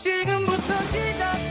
[0.00, 1.49] 지금부터 시작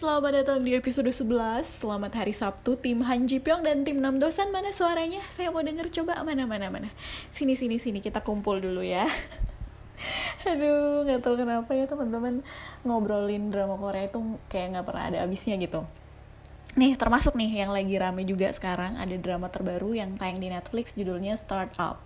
[0.00, 4.16] selamat datang di episode 11 Selamat hari Sabtu, tim Han Ji Pyong dan tim Nam
[4.16, 4.48] Dosan.
[4.48, 5.20] Mana suaranya?
[5.28, 6.88] Saya mau denger coba mana mana mana.
[7.28, 9.04] Sini sini sini kita kumpul dulu ya.
[10.48, 12.40] Aduh, nggak tahu kenapa ya teman-teman
[12.80, 15.84] Ngobrolin drama Korea itu kayak nggak pernah ada habisnya gitu.
[16.80, 20.96] Nih, termasuk nih yang lagi rame juga sekarang Ada drama terbaru yang tayang di Netflix
[20.96, 22.00] judulnya Startup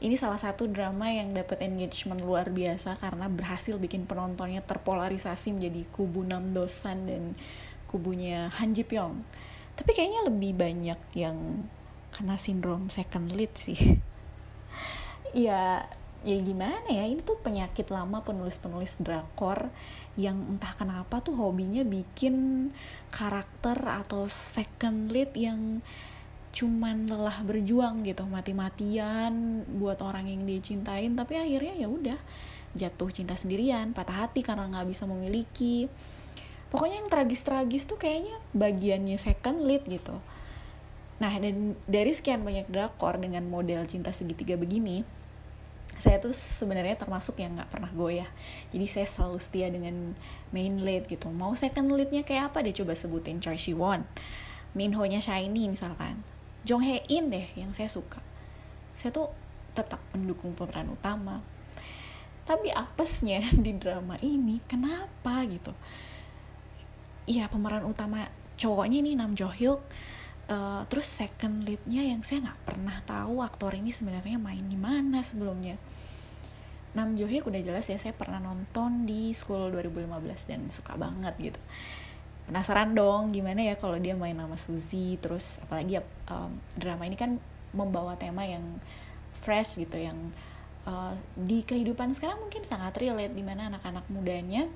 [0.00, 5.84] ini salah satu drama yang dapat engagement luar biasa karena berhasil bikin penontonnya terpolarisasi menjadi
[5.92, 7.36] kubu Nam Dosan dan
[7.84, 9.20] kubunya Han Ji Pyong.
[9.76, 11.68] Tapi kayaknya lebih banyak yang
[12.16, 13.76] kena sindrom second lead sih.
[15.36, 15.84] ya,
[16.24, 19.68] ya gimana ya, ini tuh penyakit lama penulis-penulis drakor
[20.16, 22.68] yang entah kenapa tuh hobinya bikin
[23.12, 25.84] karakter atau second lead yang
[26.50, 32.18] cuman lelah berjuang gitu mati-matian buat orang yang dia cintain tapi akhirnya ya udah
[32.74, 35.90] jatuh cinta sendirian patah hati karena nggak bisa memiliki.
[36.70, 40.22] Pokoknya yang tragis-tragis tuh kayaknya bagiannya second lead gitu.
[41.18, 45.02] Nah dan dari sekian banyak drakor dengan model cinta segitiga begini
[46.00, 48.30] saya tuh sebenarnya termasuk yang nggak pernah goyah.
[48.72, 50.16] Jadi saya selalu setia dengan
[50.48, 51.28] main lead gitu.
[51.28, 52.64] Mau second leadnya kayak apa?
[52.64, 54.08] Deh coba sebutin Choi Siwon.
[54.72, 56.24] Minho nya Shiny misalkan
[56.64, 58.20] Jong Hae In deh yang saya suka.
[58.92, 59.32] Saya tuh
[59.72, 61.40] tetap mendukung pemeran utama.
[62.44, 65.72] Tapi apesnya di drama ini kenapa gitu?
[67.24, 68.28] Ya pemeran utama
[68.60, 69.80] cowoknya ini Nam Jo Hyuk.
[70.50, 75.22] Uh, terus second leadnya yang saya nggak pernah tahu aktor ini sebenarnya main di mana
[75.22, 75.78] sebelumnya.
[76.90, 81.34] Nam Jo Hyuk udah jelas ya saya pernah nonton di School 2015 dan suka banget
[81.38, 81.60] gitu
[82.50, 87.38] penasaran dong gimana ya kalau dia main nama Suzy terus apalagi um, drama ini kan
[87.70, 88.82] membawa tema yang
[89.38, 90.18] fresh gitu yang
[90.82, 94.66] uh, di kehidupan sekarang mungkin sangat relate di mana anak-anak mudanya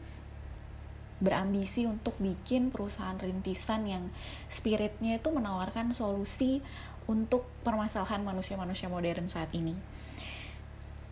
[1.18, 4.04] berambisi untuk bikin perusahaan rintisan yang
[4.46, 6.62] spiritnya itu menawarkan solusi
[7.10, 9.74] untuk permasalahan manusia-manusia modern saat ini.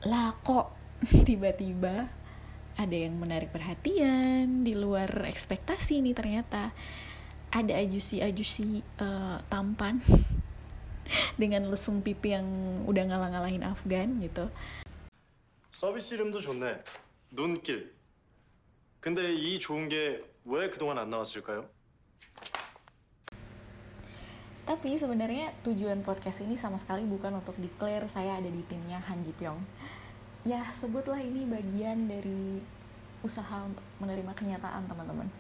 [0.07, 0.75] Lah kok
[1.29, 2.22] tiba-tiba
[2.78, 6.72] ada yang menarik perhatian di luar ekspektasi nih ternyata
[7.50, 10.04] ada ajusi-ajusi uh, tampan
[11.42, 12.48] dengan lesung pipi yang
[12.86, 14.50] udah ngalah-ngalahin Afgan gitu
[15.78, 16.82] 서비스 이름도 좋네.
[17.30, 17.94] 눈길.
[19.00, 21.68] 근데 이 좋은 게 왜 그동안 안 나왔을까요?
[24.68, 29.24] tapi sebenarnya tujuan podcast ini sama sekali bukan untuk declare saya ada di timnya Han
[29.24, 29.64] Ji Pyong
[30.43, 32.59] ya sebutlah ini bagian dari
[33.23, 35.31] usaha untuk menerima kenyataan teman-teman.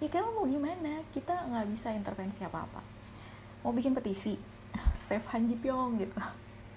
[0.00, 1.04] Ya karena mau gimana?
[1.12, 2.80] Kita nggak bisa intervensi apa-apa.
[3.60, 4.36] Mau bikin petisi?
[5.04, 6.16] Save Han Ji Pyong gitu.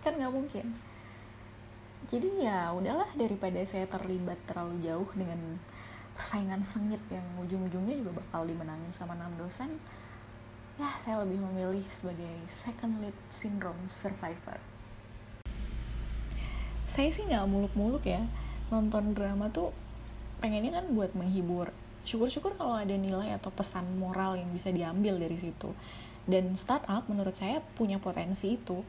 [0.04, 0.76] Kan nggak mungkin.
[2.12, 5.56] Jadi ya udahlah daripada saya terlibat terlalu jauh dengan
[6.14, 9.80] persaingan sengit yang ujung-ujungnya juga bakal dimenangin sama Nam Dosan
[10.74, 14.58] ya saya lebih memilih sebagai second lead syndrome survivor
[16.94, 18.22] saya sih nggak muluk-muluk ya.
[18.70, 19.74] Nonton drama tuh
[20.38, 21.74] pengennya kan buat menghibur.
[22.06, 25.74] Syukur-syukur kalau ada nilai atau pesan moral yang bisa diambil dari situ.
[26.30, 28.86] Dan startup menurut saya punya potensi itu.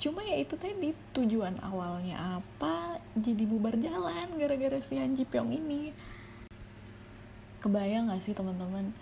[0.00, 5.52] Cuma ya itu tadi tujuan awalnya apa jadi bubar jalan gara-gara si Han Ji Pyong
[5.52, 5.92] ini.
[7.60, 8.94] Kebayang gak sih teman-teman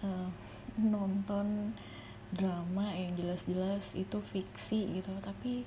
[0.00, 0.30] uh,
[0.78, 1.74] nonton
[2.30, 5.10] drama yang jelas-jelas itu fiksi gitu.
[5.18, 5.66] Tapi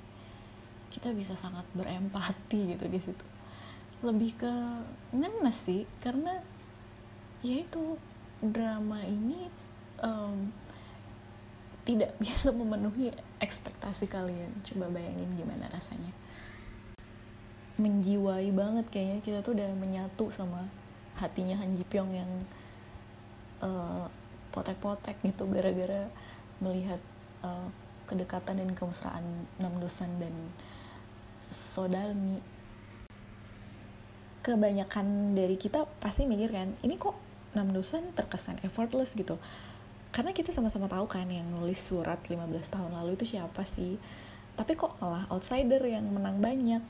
[0.90, 3.26] kita bisa sangat berempati gitu di situ.
[4.02, 4.54] Lebih ke
[5.14, 6.42] ngenes sih karena
[7.40, 7.96] ya itu
[8.42, 9.48] drama ini
[10.02, 10.50] um,
[11.86, 14.50] tidak bisa memenuhi ekspektasi kalian.
[14.66, 16.12] Coba bayangin gimana rasanya.
[17.80, 20.68] Menjiwai banget kayaknya kita tuh udah menyatu sama
[21.16, 22.32] hatinya Han Ji Pyong yang
[23.64, 24.04] uh,
[24.52, 26.10] potek-potek gitu gara-gara
[26.60, 27.00] melihat
[27.40, 27.68] uh,
[28.04, 29.24] kedekatan dan kemesraan
[29.62, 30.34] Nam Dosan dan
[31.50, 32.38] Sodalmi.
[34.40, 37.18] Kebanyakan dari kita pasti mikir kan ini kok
[37.58, 39.36] Nam Dosan terkesan effortless gitu.
[40.14, 43.98] Karena kita sama-sama tahu kan yang nulis surat 15 tahun lalu itu siapa sih?
[44.54, 46.82] Tapi kok malah outsider yang menang banyak.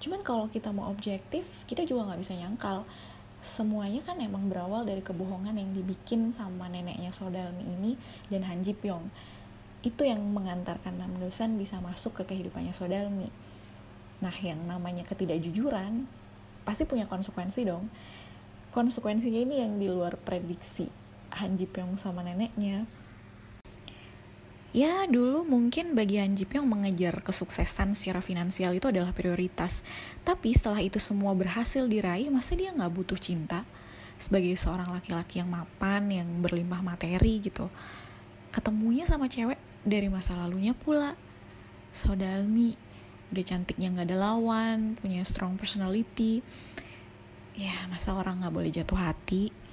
[0.00, 2.88] Cuman kalau kita mau objektif kita juga nggak bisa nyangkal.
[3.38, 7.92] Semuanya kan emang berawal dari kebohongan yang dibikin sama neneknya Sodalmi ini
[8.32, 9.12] dan Han Ji Pyong.
[9.84, 13.47] Itu yang mengantarkan Nam Dosan bisa masuk ke kehidupannya Sodalmi
[14.18, 16.06] nah yang namanya ketidakjujuran
[16.66, 17.86] pasti punya konsekuensi dong
[18.74, 20.90] konsekuensinya ini yang di luar prediksi
[21.38, 22.88] Han Ji Pyong sama neneknya
[24.76, 29.80] Ya, dulu mungkin bagi Han Ji Pyong mengejar kesuksesan secara finansial itu adalah prioritas.
[30.28, 33.64] Tapi setelah itu semua berhasil diraih, masa dia nggak butuh cinta?
[34.20, 37.72] Sebagai seorang laki-laki yang mapan, yang berlimpah materi gitu.
[38.52, 39.56] Ketemunya sama cewek
[39.88, 41.16] dari masa lalunya pula.
[41.96, 42.76] Sodalmi,
[43.33, 46.45] udah cantiknya nggak ada lawan, punya strong personality.
[47.53, 49.63] Ya, masa orang nggak boleh jatuh hati?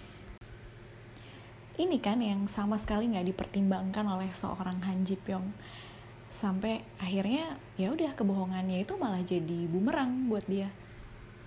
[1.80, 5.48] ini kan yang sama sekali nggak dipertimbangkan oleh seorang Han Ji Pyong
[6.28, 10.68] sampai akhirnya ya udah kebohongannya itu malah jadi bumerang buat dia.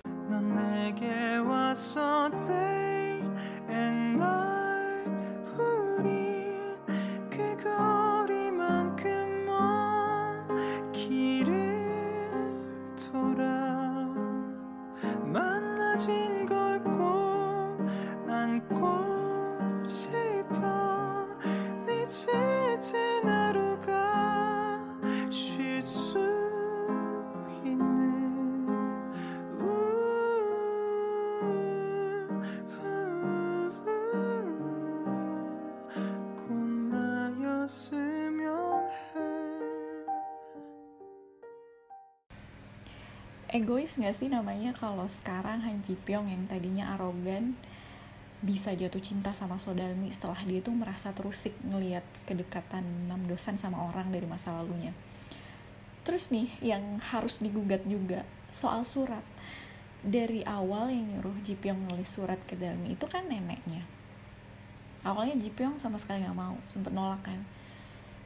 [0.03, 3.21] 넌 내게 왔어 day
[3.69, 4.56] and night
[15.98, 16.57] 가진 것
[43.48, 47.56] Egois nggak sih namanya kalau sekarang Han Ji Pyong yang tadinya arogan
[48.44, 53.88] bisa jatuh cinta sama Sodalmi setelah dia tuh merasa terusik ngelihat kedekatan Nam Dosan sama
[53.88, 54.92] orang dari masa lalunya.
[56.04, 59.24] Terus nih yang harus digugat juga soal surat.
[60.04, 63.80] Dari awal yang nyuruh Ji Pyong nulis surat ke Dalmi itu kan neneknya.
[65.08, 67.40] Awalnya Ji Pyong sama sekali nggak mau, sempet nolak kan.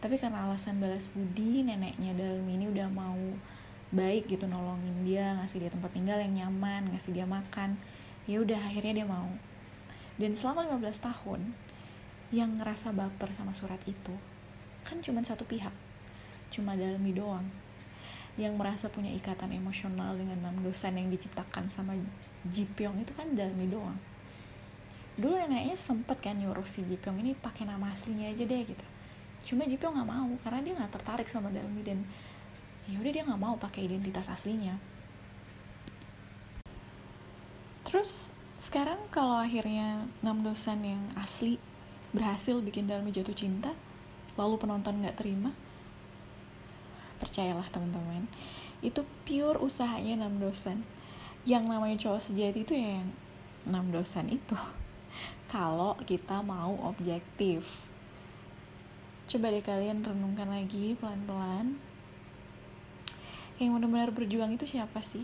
[0.03, 3.23] Tapi karena alasan balas budi, neneknya Dalmi ini udah mau
[3.93, 7.77] baik gitu nolongin dia, ngasih dia tempat tinggal yang nyaman, ngasih dia makan.
[8.25, 9.29] Ya udah akhirnya dia mau.
[10.17, 11.41] Dan selama 15 tahun
[12.33, 14.17] yang ngerasa baper sama surat itu
[14.83, 15.73] kan cuma satu pihak.
[16.49, 17.45] Cuma Dalmi doang
[18.41, 21.93] yang merasa punya ikatan emosional dengan Nam Dosan yang diciptakan sama
[22.49, 23.97] Ji Pyong itu kan Dalmi doang.
[25.21, 28.87] Dulu neneknya sempet kan nyuruh si Ji Pyong ini pakai nama aslinya aja deh gitu.
[29.45, 32.01] Cuma Ji Pyong nggak mau karena dia nggak tertarik sama Dalmi dan
[32.91, 34.79] ya udah dia nggak mau pakai identitas aslinya.
[37.87, 41.61] Terus sekarang kalau akhirnya Nam Dosan yang asli
[42.17, 43.77] berhasil bikin Dalmi jatuh cinta,
[44.35, 45.53] lalu penonton nggak terima,
[47.21, 48.25] percayalah teman-teman,
[48.81, 50.83] itu pure usahanya Nam Dosan.
[51.43, 53.11] Yang namanya cowok sejati itu ya yang
[53.69, 54.57] Nam Dosan itu.
[55.53, 57.85] Kalau kita mau objektif.
[59.29, 61.92] Coba deh kalian renungkan lagi pelan-pelan.
[63.63, 65.23] Yang benar-benar berjuang itu siapa sih?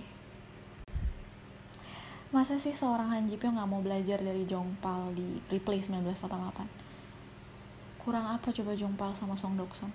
[2.30, 7.98] Masa sih seorang Han Ji Pyong nggak mau belajar dari Jongpal di Replay 1988?
[7.98, 9.90] Kurang apa coba Jongpal sama Song Dokson?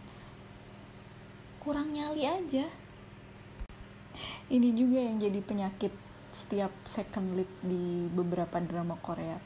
[1.63, 2.67] Kurang nyali aja.
[4.51, 5.95] Ini juga yang jadi penyakit
[6.35, 9.39] setiap second lead di beberapa drama Korea.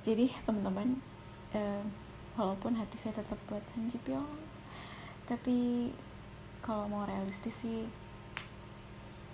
[0.00, 0.96] Jadi teman-teman,
[1.52, 1.84] eh,
[2.32, 4.40] walaupun hati saya tetap buat Han Ji Pyong,
[5.28, 5.92] tapi
[6.70, 7.82] kalau mau realistis sih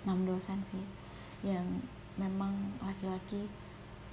[0.09, 0.81] 6 dosen sih
[1.45, 1.85] yang
[2.17, 3.45] memang laki-laki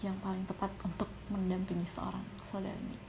[0.04, 3.00] yang paling tepat untuk mendampingi seorang saudaranya.